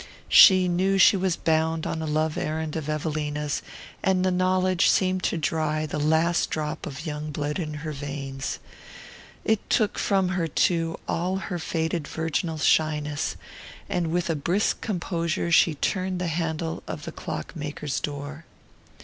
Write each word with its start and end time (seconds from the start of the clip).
She 0.29 0.67
knew 0.67 0.97
she 0.97 1.15
was 1.15 1.35
bound 1.35 1.85
on 1.85 2.01
a 2.01 2.07
love 2.07 2.35
errand 2.35 2.75
of 2.75 2.89
Evelina's, 2.89 3.61
and 4.01 4.25
the 4.25 4.31
knowledge 4.31 4.89
seemed 4.89 5.21
to 5.25 5.37
dry 5.37 5.85
the 5.85 5.99
last 5.99 6.49
drop 6.49 6.87
of 6.87 7.05
young 7.05 7.29
blood 7.29 7.59
in 7.59 7.75
her 7.85 7.91
veins. 7.91 8.57
It 9.45 9.59
took 9.69 9.99
from 9.99 10.29
her, 10.29 10.47
too, 10.47 10.99
all 11.07 11.35
her 11.35 11.59
faded 11.59 12.07
virginal 12.07 12.57
shyness; 12.57 13.35
and 13.87 14.07
with 14.07 14.27
a 14.31 14.35
brisk 14.35 14.81
composure 14.81 15.51
she 15.51 15.75
turned 15.75 16.17
the 16.17 16.25
handle 16.29 16.81
of 16.87 17.05
the 17.05 17.11
clock 17.11 17.55
maker's 17.55 17.99
door. 17.99 18.45